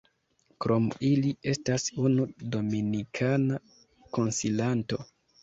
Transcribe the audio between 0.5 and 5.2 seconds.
Krom ili, estas unu dominikana konsilanto.